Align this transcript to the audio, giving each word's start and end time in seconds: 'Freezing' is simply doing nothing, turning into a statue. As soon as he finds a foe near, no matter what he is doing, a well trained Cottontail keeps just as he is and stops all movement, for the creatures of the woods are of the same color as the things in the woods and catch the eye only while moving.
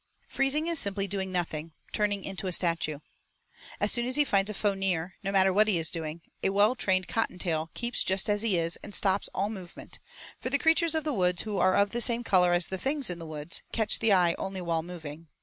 'Freezing' 0.27 0.65
is 0.65 0.79
simply 0.79 1.07
doing 1.07 1.31
nothing, 1.31 1.73
turning 1.91 2.23
into 2.25 2.47
a 2.47 2.51
statue. 2.51 2.97
As 3.79 3.91
soon 3.91 4.07
as 4.07 4.15
he 4.15 4.23
finds 4.23 4.49
a 4.49 4.55
foe 4.55 4.73
near, 4.73 5.13
no 5.21 5.31
matter 5.31 5.53
what 5.53 5.67
he 5.67 5.77
is 5.77 5.91
doing, 5.91 6.23
a 6.41 6.49
well 6.49 6.73
trained 6.73 7.07
Cottontail 7.07 7.69
keeps 7.75 8.03
just 8.03 8.27
as 8.27 8.41
he 8.41 8.57
is 8.57 8.77
and 8.77 8.95
stops 8.95 9.29
all 9.31 9.51
movement, 9.51 9.99
for 10.39 10.49
the 10.49 10.57
creatures 10.57 10.95
of 10.95 11.03
the 11.03 11.13
woods 11.13 11.45
are 11.45 11.75
of 11.75 11.91
the 11.91 12.01
same 12.01 12.23
color 12.23 12.51
as 12.51 12.65
the 12.65 12.79
things 12.79 13.11
in 13.11 13.19
the 13.19 13.27
woods 13.27 13.61
and 13.63 13.73
catch 13.73 13.99
the 13.99 14.11
eye 14.11 14.33
only 14.39 14.59
while 14.59 14.81
moving. 14.81 15.27